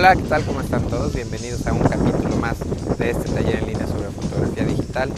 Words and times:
Hola, 0.00 0.16
¿qué 0.16 0.22
tal? 0.22 0.42
¿Cómo 0.44 0.62
están 0.62 0.82
todos? 0.84 1.12
Bienvenidos 1.12 1.66
a 1.66 1.74
un 1.74 1.80
capítulo 1.80 2.34
más 2.36 2.56
de 2.96 3.10
este 3.10 3.28
taller 3.32 3.56
en 3.56 3.66
línea 3.66 3.86
sobre 3.86 4.08
fotografía 4.08 4.64
digital. 4.64 5.12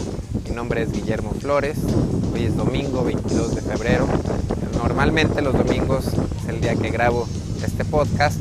Mi 0.44 0.56
nombre 0.56 0.82
es 0.82 0.90
Guillermo 0.90 1.30
Flores. 1.40 1.78
Hoy 2.34 2.46
es 2.46 2.56
domingo 2.56 3.04
22 3.04 3.54
de 3.54 3.62
febrero. 3.62 4.08
Normalmente 4.76 5.40
los 5.40 5.52
domingos 5.52 6.06
es 6.08 6.48
el 6.48 6.60
día 6.60 6.74
que 6.74 6.90
grabo 6.90 7.28
este 7.64 7.84
podcast, 7.84 8.40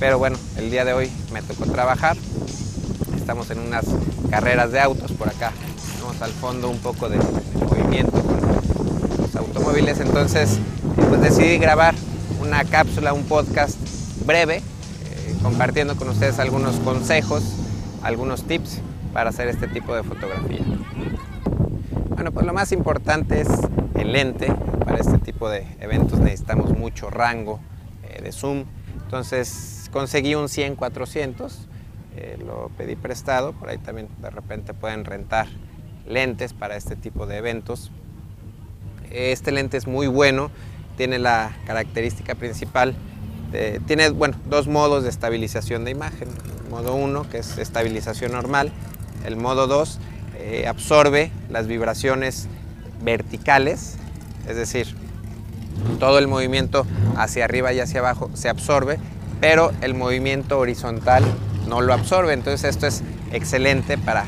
pero 0.00 0.18
bueno, 0.18 0.38
el 0.56 0.70
día 0.70 0.86
de 0.86 0.94
hoy 0.94 1.10
me 1.30 1.42
tocó 1.42 1.66
trabajar. 1.66 2.16
Estamos 3.14 3.50
en 3.50 3.58
unas 3.58 3.84
carreras 4.30 4.72
de 4.72 4.80
autos 4.80 5.12
por 5.12 5.28
acá. 5.28 5.52
Tenemos 5.92 6.22
al 6.22 6.30
fondo 6.30 6.70
un 6.70 6.78
poco 6.78 7.10
de, 7.10 7.18
movimiento 7.68 8.18
con 8.22 8.40
los 9.20 9.36
automóviles, 9.36 10.00
entonces 10.00 10.58
pues 11.10 11.20
decidí 11.20 11.58
grabar 11.58 11.94
una 12.40 12.64
cápsula, 12.64 13.12
un 13.12 13.24
podcast 13.24 13.76
breve 14.24 14.62
compartiendo 15.42 15.96
con 15.96 16.08
ustedes 16.08 16.38
algunos 16.38 16.76
consejos, 16.76 17.42
algunos 18.02 18.44
tips 18.44 18.80
para 19.12 19.30
hacer 19.30 19.48
este 19.48 19.68
tipo 19.68 19.94
de 19.94 20.02
fotografía. 20.02 20.60
Bueno, 22.08 22.32
pues 22.32 22.46
lo 22.46 22.54
más 22.54 22.72
importante 22.72 23.40
es 23.40 23.48
el 23.94 24.12
lente. 24.12 24.52
Para 24.84 24.98
este 24.98 25.18
tipo 25.18 25.48
de 25.48 25.66
eventos 25.80 26.20
necesitamos 26.20 26.76
mucho 26.76 27.10
rango 27.10 27.60
eh, 28.04 28.22
de 28.22 28.32
zoom. 28.32 28.64
Entonces 29.04 29.90
conseguí 29.92 30.34
un 30.34 30.46
100-400, 30.46 31.52
eh, 32.16 32.38
lo 32.44 32.70
pedí 32.76 32.96
prestado, 32.96 33.52
por 33.52 33.68
ahí 33.68 33.78
también 33.78 34.08
de 34.20 34.30
repente 34.30 34.74
pueden 34.74 35.04
rentar 35.04 35.48
lentes 36.06 36.54
para 36.54 36.76
este 36.76 36.96
tipo 36.96 37.26
de 37.26 37.36
eventos. 37.38 37.90
Este 39.10 39.52
lente 39.52 39.76
es 39.76 39.86
muy 39.86 40.06
bueno, 40.06 40.50
tiene 40.96 41.18
la 41.18 41.56
característica 41.66 42.34
principal 42.34 42.94
este, 43.52 43.80
tiene 43.80 44.08
bueno, 44.08 44.34
dos 44.48 44.66
modos 44.66 45.04
de 45.04 45.10
estabilización 45.10 45.84
de 45.84 45.90
imagen. 45.90 46.28
Modo 46.70 46.94
1, 46.94 47.28
que 47.28 47.38
es 47.38 47.58
estabilización 47.58 48.32
normal. 48.32 48.72
El 49.26 49.36
modo 49.36 49.66
2 49.66 49.98
eh, 50.38 50.66
absorbe 50.66 51.30
las 51.50 51.66
vibraciones 51.66 52.48
verticales, 53.02 53.96
es 54.48 54.56
decir, 54.56 54.96
todo 56.00 56.18
el 56.18 56.28
movimiento 56.28 56.86
hacia 57.16 57.44
arriba 57.44 57.74
y 57.74 57.80
hacia 57.80 58.00
abajo 58.00 58.30
se 58.32 58.48
absorbe, 58.48 58.98
pero 59.40 59.72
el 59.82 59.92
movimiento 59.92 60.58
horizontal 60.58 61.22
no 61.68 61.82
lo 61.82 61.92
absorbe. 61.92 62.32
Entonces 62.32 62.70
esto 62.70 62.86
es 62.86 63.02
excelente 63.32 63.98
para 63.98 64.24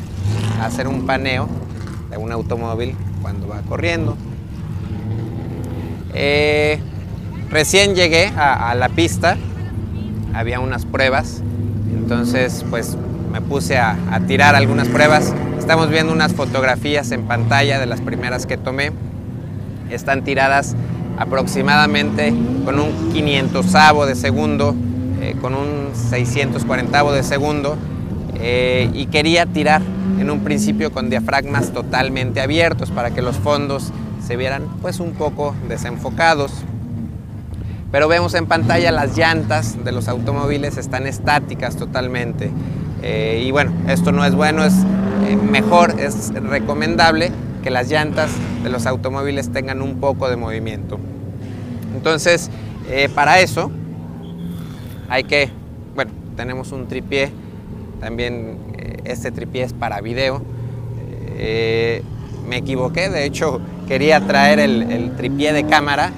hacer 0.61 0.87
un 0.87 1.07
paneo 1.07 1.49
de 2.11 2.19
un 2.19 2.31
automóvil 2.31 2.95
cuando 3.23 3.49
va 3.49 3.63
corriendo. 3.63 4.19
Eh, 6.13 6.79
Recién 7.51 7.95
llegué 7.95 8.29
a, 8.37 8.75
la 8.75 8.89
pista, 8.89 9.37
había 10.33 10.61
unas 10.61 10.85
pruebas, 10.87 11.43
entonces 11.93 12.65
pues 12.69 12.97
me 13.31 13.41
puse 13.41 13.79
a, 13.79 13.97
tirar 14.27 14.55
algunas 14.55 14.89
pruebas. 14.89 15.33
Estamos 15.59 15.89
viendo 15.91 16.13
unas 16.13 16.33
fotografías 16.33 17.11
en 17.13 17.23
pantalla 17.23 17.79
de 17.79 17.87
las 17.87 18.01
primeras 18.01 18.47
que 18.47 18.57
tomé. 18.57 18.93
Están 19.91 20.25
tiradas 20.25 20.75
aproximadamente 21.19 22.35
con 22.65 22.81
un 22.81 23.13
500 23.13 23.73
de 24.07 24.15
segundo, 24.15 24.75
eh, 25.21 25.37
con 25.41 25.55
un 25.55 25.91
640 25.95 27.13
de 27.13 27.23
segundo. 27.23 27.77
Eh, 28.37 28.91
y 28.93 29.07
quería 29.07 29.47
tirar 29.47 29.81
en 30.19 30.31
un 30.31 30.41
principio 30.41 30.93
con 30.93 31.09
diafragmas 31.09 31.73
totalmente 31.73 32.41
abiertos 32.41 32.91
para 32.91 33.11
que 33.11 33.23
los 33.23 33.37
fondos 33.37 33.93
se 34.27 34.37
vieran 34.37 34.65
pues 34.81 35.01
un 35.01 35.13
poco 35.13 35.55
desenfocados. 35.69 36.53
Pero 37.95 38.09
vemos 38.09 38.35
en 38.35 38.47
pantalla 38.47 38.91
las 38.91 39.17
llantas 39.17 39.85
de 39.85 39.93
los 39.93 40.09
automóviles 40.09 40.79
están 40.79 41.07
estáticas 41.07 41.77
totalmente. 41.77 42.51
Eh, 43.05 43.45
y 43.47 43.53
bueno, 43.53 43.71
esto 43.87 44.11
no 44.11 44.25
es 44.25 44.35
bueno, 44.35 44.65
es 44.65 44.75
eh, 45.29 45.37
mejor, 45.37 46.01
es 46.01 46.35
recomendable 46.35 47.31
que 47.63 47.71
las 47.71 47.89
llantas 47.89 48.33
de 48.65 48.69
los 48.69 48.87
automóviles 48.87 49.53
tengan 49.53 49.81
un 49.81 50.01
poco 50.01 50.29
de 50.29 50.35
movimiento. 50.35 50.99
Entonces, 51.95 52.51
eh, 52.91 53.09
para 53.15 53.39
eso 53.39 53.71
hay 55.09 55.23
que, 55.23 55.51
bueno, 55.95 56.11
tenemos 56.37 56.73
un 56.73 56.89
tripié, 56.89 57.31
también 58.01 58.59
este 59.05 59.31
tripié 59.31 59.63
es 59.63 59.73
para 59.73 60.01
video. 60.01 60.43
me 62.49 62.57
equivoqué, 62.57 63.09
de 63.09 63.25
hecho 63.25 63.61
quería 63.87 64.21
traer 64.21 64.59
el, 64.59 64.83
el 64.83 65.15
tripié 65.15 65.53
de 65.53 65.65
cámara 65.65 66.11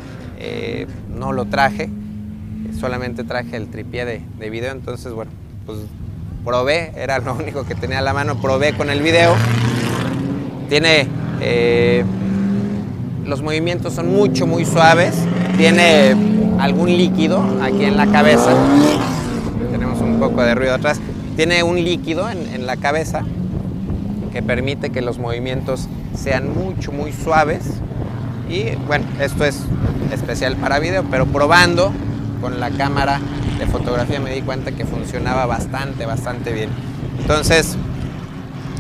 no 1.17 1.33
lo 1.33 1.47
traje, 1.47 1.91
solamente 2.79 3.25
traje 3.25 3.57
el 3.57 3.69
tripié 3.69 4.05
de, 4.05 4.21
de 4.39 4.51
video, 4.51 4.73
entonces 4.73 5.13
bueno, 5.13 5.31
pues 5.65 5.79
probé, 6.45 6.93
era 6.97 7.19
lo 7.19 7.35
único 7.35 7.65
que 7.65 7.75
tenía 7.75 7.99
a 7.99 8.03
la 8.03 8.13
mano, 8.13 8.41
probé 8.41 8.75
con 8.75 8.91
el 8.91 9.03
video. 9.03 9.35
Tiene, 10.69 11.09
eh, 11.41 12.05
los 13.25 13.43
movimientos 13.43 13.95
son 13.95 14.13
mucho, 14.13 14.47
muy 14.47 14.65
suaves, 14.65 15.15
tiene 15.57 16.15
algún 16.61 16.89
líquido 16.89 17.43
aquí 17.63 17.85
en 17.85 17.97
la 17.97 18.07
cabeza, 18.07 18.55
tenemos 19.71 20.01
un 20.01 20.19
poco 20.19 20.43
de 20.43 20.55
ruido 20.55 20.75
atrás, 20.75 21.01
tiene 21.37 21.63
un 21.63 21.77
líquido 21.77 22.29
en, 22.31 22.47
en 22.55 22.67
la 22.67 22.77
cabeza 22.77 23.23
que 24.33 24.43
permite 24.43 24.91
que 24.91 25.03
los 25.03 25.19
movimientos 25.19 25.89
sean 26.15 26.53
mucho, 26.55 26.93
muy 26.93 27.13
suaves 27.13 27.81
y 28.49 28.77
bueno, 28.87 29.05
esto 29.21 29.45
es 29.45 29.65
especial 30.13 30.57
para 30.57 30.79
video, 30.79 31.05
pero 31.11 31.27
probando 31.27 31.93
con 32.41 32.61
la 32.61 32.71
cámara 32.71 33.21
de 33.59 33.67
fotografía 33.67 34.21
me 34.21 34.33
di 34.33 34.43
cuenta 34.43 34.73
que 34.73 34.85
funcionaba 34.85 35.47
bastante, 35.47 36.07
bastante 36.07 36.53
bien. 36.53 36.71
Entonces, 37.19 37.77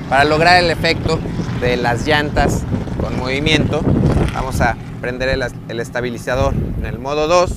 para 0.08 0.24
lograr 0.24 0.62
el 0.62 0.70
efecto 0.70 1.18
de 1.60 1.76
las 1.76 2.06
llantas 2.06 2.62
con 3.00 3.18
movimiento, 3.18 3.80
vamos 4.34 4.60
a 4.60 4.76
prender 5.00 5.28
el, 5.30 5.80
estabilizador 5.80 6.54
en 6.78 6.86
el 6.86 6.98
modo 6.98 7.26
2. 7.26 7.52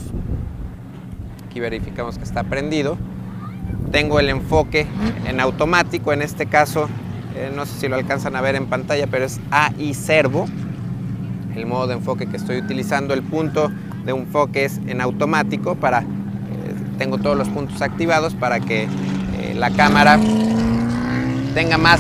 Aquí 1.48 1.60
verificamos 1.60 2.18
que 2.18 2.24
está 2.24 2.44
prendido. 2.44 2.98
Tengo 3.92 4.20
el 4.20 4.30
enfoque 4.30 4.88
en 5.26 5.40
automático, 5.40 6.14
en 6.14 6.22
este 6.22 6.46
caso, 6.46 6.90
eh, 7.36 7.52
no 7.56 7.66
sé 7.66 7.80
si 7.80 7.88
lo 7.88 7.96
alcanzan 7.96 8.36
a 8.36 8.42
ver 8.42 8.56
en 8.56 8.68
pantalla, 8.68 9.08
pero 9.08 9.26
es 9.26 9.40
AI 9.52 9.94
Servo 9.94 10.48
el 11.60 11.66
modo 11.66 11.88
de 11.88 11.96
enfoque 11.96 12.28
que 12.28 12.38
estoy 12.38 12.58
utilizando. 12.58 13.14
El 13.14 13.24
punto 13.24 13.72
de 14.06 14.12
enfoque 14.12 14.66
es 14.66 14.80
en 14.88 15.02
automático 15.02 15.76
para, 15.76 16.02
eh, 16.02 16.06
tengo 16.98 17.18
todos 17.18 17.38
los 17.38 17.50
puntos 17.50 17.82
activados 17.82 18.34
para 18.34 18.60
que 18.60 18.84
eh, 18.84 19.54
la 19.56 19.70
cámara 19.72 20.20
tenga 21.54 21.78
más 21.78 22.00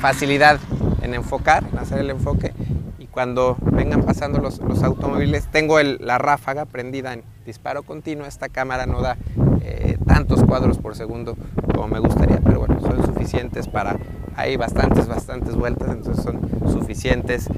facilidad 0.00 0.58
en 1.02 1.14
enfocar, 1.14 1.64
en 1.72 1.78
hacer 1.78 2.00
el 2.00 2.10
enfoque 2.10 2.52
y 2.98 3.06
cuando 3.06 3.56
vengan 3.60 4.02
pasando 4.02 4.40
los, 4.40 4.60
automóviles, 4.82 5.46
tengo 5.46 5.80
la 5.80 6.18
ráfaga 6.18 6.64
prendida 6.64 7.12
en 7.12 7.22
disparo 7.44 7.82
continuo, 7.82 8.26
esta 8.26 8.48
cámara 8.48 8.86
no 8.86 9.00
da 9.00 9.16
eh, 9.62 9.98
tantos 10.06 10.42
cuadros 10.42 10.78
por 10.78 10.96
segundo 10.96 11.36
como 11.74 11.88
me 11.88 12.00
gustaría, 12.00 12.40
pero 12.44 12.58
bueno, 12.58 12.80
son 12.80 13.04
suficientes 13.04 13.68
para, 13.68 13.96
hay 14.34 14.56
bastantes, 14.56 15.06
bastantes 15.06 15.54
vueltas, 15.54 15.90
entonces 15.90 16.24
son 16.24 16.40
suficientes 16.72 17.48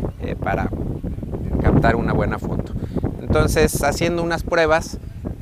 para 0.43 0.69
captar 1.61 1.97
una 1.97 2.13
buena 2.13 2.39
foto. 2.39 2.73
Entonces, 3.21 3.83
haciendo 3.83 4.23
unas 4.23 4.43
pruebas, 4.43 4.99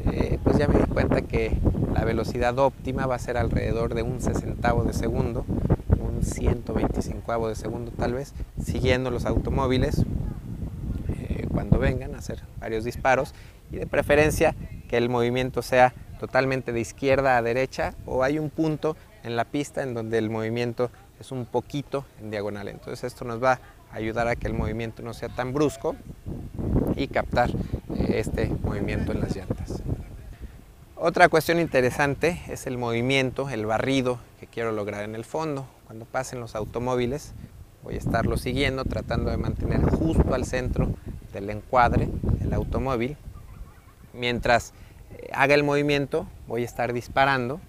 eh, 0.06 0.38
pues 0.42 0.58
ya 0.58 0.68
me 0.68 0.78
di 0.78 0.86
cuenta 0.86 1.22
que 1.22 1.56
la 1.94 2.04
velocidad 2.04 2.58
óptima 2.58 3.06
va 3.06 3.14
a 3.14 3.18
ser 3.18 3.36
alrededor 3.36 3.94
de 3.94 4.02
un 4.02 4.20
sesentavo 4.20 4.84
de 4.84 4.92
segundo, 4.92 5.44
un 5.98 6.22
125 6.22 7.48
de 7.48 7.54
segundo 7.54 7.92
tal 7.92 8.14
vez, 8.14 8.34
siguiendo 8.62 9.10
los 9.10 9.26
automóviles 9.26 10.04
eh, 11.08 11.46
cuando 11.52 11.78
vengan 11.78 12.14
a 12.14 12.18
hacer 12.18 12.42
varios 12.60 12.84
disparos 12.84 13.34
y 13.70 13.76
de 13.76 13.86
preferencia 13.86 14.54
que 14.88 14.96
el 14.96 15.08
movimiento 15.08 15.62
sea 15.62 15.92
totalmente 16.20 16.72
de 16.72 16.80
izquierda 16.80 17.36
a 17.36 17.42
derecha 17.42 17.94
o 18.06 18.22
hay 18.22 18.38
un 18.38 18.50
punto 18.50 18.96
en 19.24 19.36
la 19.36 19.44
pista 19.44 19.82
en 19.82 19.94
donde 19.94 20.18
el 20.18 20.30
movimiento 20.30 20.90
es 21.20 21.32
un 21.32 21.46
poquito 21.46 22.04
en 22.20 22.30
diagonal. 22.30 22.68
Entonces 22.68 23.04
esto 23.04 23.24
nos 23.24 23.42
va 23.42 23.60
ayudar 23.92 24.28
a 24.28 24.36
que 24.36 24.46
el 24.46 24.54
movimiento 24.54 25.02
no 25.02 25.14
sea 25.14 25.28
tan 25.28 25.52
brusco 25.52 25.96
y 26.96 27.08
captar 27.08 27.50
eh, 27.50 28.14
este 28.16 28.50
movimiento 28.62 29.12
en 29.12 29.20
las 29.20 29.34
llantas. 29.34 29.82
Otra 30.96 31.28
cuestión 31.28 31.60
interesante 31.60 32.40
es 32.48 32.66
el 32.66 32.78
movimiento, 32.78 33.50
el 33.50 33.66
barrido 33.66 34.18
que 34.40 34.46
quiero 34.46 34.72
lograr 34.72 35.04
en 35.04 35.14
el 35.14 35.24
fondo. 35.24 35.66
Cuando 35.86 36.04
pasen 36.04 36.40
los 36.40 36.54
automóviles 36.54 37.32
voy 37.82 37.94
a 37.94 37.98
estarlo 37.98 38.36
siguiendo 38.36 38.84
tratando 38.84 39.30
de 39.30 39.36
mantener 39.36 39.82
justo 39.82 40.34
al 40.34 40.44
centro 40.44 40.88
del 41.32 41.50
encuadre 41.50 42.08
el 42.40 42.52
automóvil. 42.52 43.16
Mientras 44.12 44.72
eh, 45.12 45.30
haga 45.32 45.54
el 45.54 45.62
movimiento 45.62 46.26
voy 46.48 46.62
a 46.62 46.64
estar 46.64 46.92
disparando. 46.92 47.60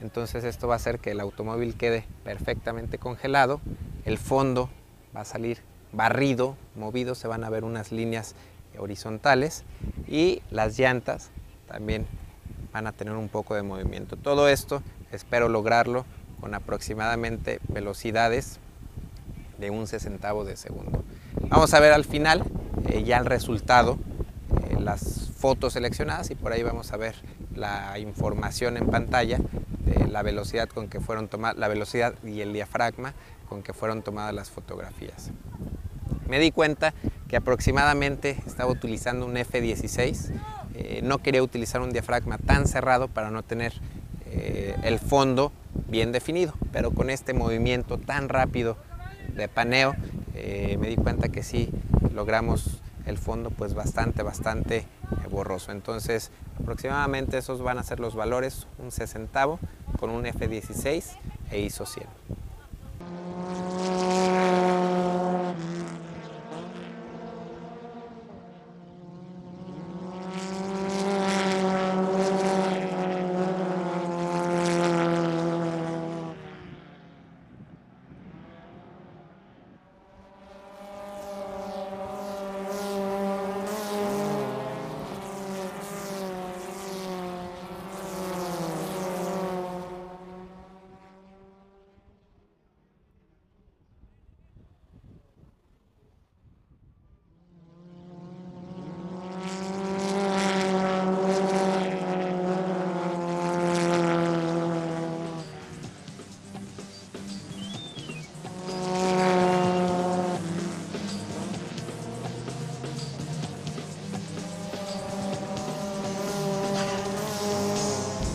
Entonces 0.00 0.42
esto 0.42 0.66
va 0.66 0.74
a 0.74 0.76
hacer 0.76 0.98
que 0.98 1.12
el 1.12 1.20
automóvil 1.20 1.76
quede 1.76 2.04
perfectamente 2.24 2.98
congelado, 2.98 3.60
el 4.04 4.18
fondo 4.18 4.68
va 5.14 5.22
a 5.22 5.24
salir 5.24 5.58
barrido, 5.92 6.56
movido, 6.74 7.14
se 7.14 7.28
van 7.28 7.44
a 7.44 7.50
ver 7.50 7.64
unas 7.64 7.92
líneas 7.92 8.34
horizontales 8.78 9.64
y 10.08 10.42
las 10.50 10.78
llantas 10.78 11.30
también 11.68 12.06
van 12.72 12.86
a 12.86 12.92
tener 12.92 13.14
un 13.14 13.28
poco 13.28 13.54
de 13.54 13.62
movimiento. 13.62 14.16
Todo 14.16 14.48
esto 14.48 14.82
espero 15.10 15.48
lograrlo 15.48 16.06
con 16.40 16.54
aproximadamente 16.54 17.60
velocidades 17.68 18.58
de 19.58 19.70
un 19.70 19.86
sesentavo 19.86 20.44
de 20.44 20.56
segundo. 20.56 21.04
Vamos 21.48 21.72
a 21.74 21.80
ver 21.80 21.92
al 21.92 22.04
final 22.04 22.44
eh, 22.88 23.04
ya 23.04 23.18
el 23.18 23.26
resultado, 23.26 23.98
eh, 24.70 24.80
las 24.80 25.30
fotos 25.36 25.74
seleccionadas 25.74 26.30
y 26.30 26.34
por 26.34 26.52
ahí 26.52 26.62
vamos 26.62 26.92
a 26.92 26.96
ver 26.96 27.14
la 27.54 27.98
información 27.98 28.76
en 28.76 28.88
pantalla 28.88 29.38
de 29.84 30.08
la 30.08 30.22
velocidad 30.22 30.68
con 30.68 30.88
que 30.88 31.00
fueron 31.00 31.28
tomadas, 31.28 31.58
la 31.58 31.68
velocidad 31.68 32.14
y 32.24 32.40
el 32.40 32.52
diafragma 32.52 33.12
con 33.52 33.62
que 33.62 33.72
fueron 33.72 34.02
tomadas 34.02 34.34
las 34.34 34.50
fotografías. 34.50 35.30
Me 36.26 36.38
di 36.38 36.50
cuenta 36.50 36.94
que 37.28 37.36
aproximadamente 37.36 38.42
estaba 38.46 38.70
utilizando 38.70 39.26
un 39.26 39.34
F16, 39.34 40.32
eh, 40.74 41.00
no 41.02 41.18
quería 41.18 41.42
utilizar 41.42 41.82
un 41.82 41.92
diafragma 41.92 42.38
tan 42.38 42.66
cerrado 42.66 43.08
para 43.08 43.30
no 43.30 43.42
tener 43.42 43.72
el 44.82 44.98
fondo 44.98 45.52
bien 45.88 46.10
definido, 46.10 46.54
pero 46.72 46.90
con 46.92 47.10
este 47.10 47.34
movimiento 47.34 47.98
tan 47.98 48.30
rápido 48.30 48.78
de 49.36 49.46
paneo 49.46 49.94
me 50.34 50.88
di 50.88 50.96
cuenta 50.96 51.28
que 51.28 51.42
sí 51.42 51.68
logramos 52.14 52.80
el 53.06 53.18
fondo 53.18 53.50
pues 53.50 53.74
bastante, 53.74 54.22
bastante 54.22 54.76
eh, 54.76 54.86
borroso. 55.30 55.72
Entonces 55.72 56.30
aproximadamente 56.60 57.38
esos 57.38 57.62
van 57.62 57.78
a 57.78 57.82
ser 57.82 58.00
los 58.00 58.14
valores, 58.14 58.66
un 58.78 58.90
sesentavo 58.90 59.58
con 59.98 60.10
un 60.10 60.24
F16 60.24 61.04
e 61.50 61.60
ISO 61.60 61.86
100. 61.86 62.06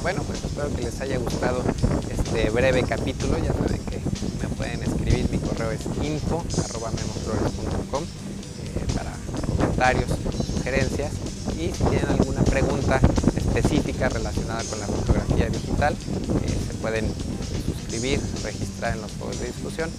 Bueno, 0.07 0.23
pues 0.23 0.39
espero 0.41 0.71
que 0.73 0.83
les 0.83 1.01
haya 1.01 1.17
gustado 1.17 1.61
este 2.09 2.49
breve 2.49 2.81
capítulo. 2.83 3.37
Ya 3.39 3.51
saben 3.51 3.81
que 3.83 3.99
me 4.41 4.47
pueden 4.55 4.81
escribir, 4.81 5.29
mi 5.29 5.37
correo 5.37 5.71
es 5.71 5.81
info.memoflores.com 6.01 8.03
eh, 8.03 8.85
para 8.95 9.11
comentarios, 9.45 10.09
sugerencias 10.55 11.11
y 11.59 11.73
si 11.73 11.83
tienen 11.83 12.07
alguna 12.07 12.41
pregunta 12.43 13.01
específica 13.35 14.07
relacionada 14.07 14.63
con 14.63 14.79
la 14.79 14.87
fotografía 14.87 15.49
digital, 15.49 15.93
eh, 15.93 16.57
se 16.65 16.73
pueden 16.75 17.13
suscribir, 17.65 18.21
registrar 18.45 18.93
en 18.93 19.01
los 19.01 19.11
foros 19.11 19.41
de 19.41 19.47
discusión, 19.47 19.89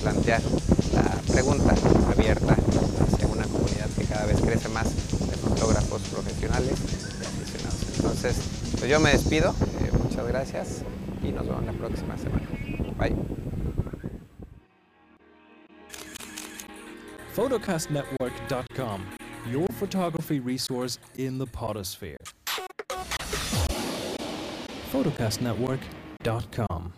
plantear 0.00 0.42
la 0.94 1.10
pregunta 1.32 1.74
abierta 2.12 2.54
hacia 2.54 3.26
una 3.26 3.42
comunidad 3.46 3.88
que 3.98 4.04
cada 4.04 4.26
vez 4.26 4.40
crece 4.40 4.68
más 4.68 4.94
de 4.94 5.36
fotógrafos 5.38 6.02
profesionales. 6.02 7.05
Entonces, 7.96 8.36
pues 8.78 8.90
yo 8.90 9.00
me 9.00 9.10
despido, 9.10 9.54
eh, 9.80 9.90
muchas 10.02 10.26
gracias 10.26 10.82
y 11.22 11.32
nos 11.32 11.46
vemos 11.46 11.64
la 11.64 11.72
próxima 11.72 12.16
semana. 12.16 12.46
Bye. 12.98 13.14
photocastnetwork.com, 17.34 19.02
your 19.50 19.66
photography 19.78 20.40
resource 20.40 20.98
in 21.16 21.38
the 21.38 21.46
potosphere. 21.46 22.18
photocastnetwork.com. 24.90 26.92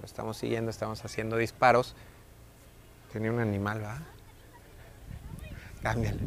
Lo 0.00 0.06
estamos 0.06 0.36
siguiendo, 0.36 0.70
estamos 0.70 1.04
haciendo 1.04 1.36
disparos. 1.36 1.94
Tenía 3.12 3.30
un 3.30 3.40
animal, 3.40 3.84
¿va? 3.84 4.00
Cámbiale. 5.82 6.18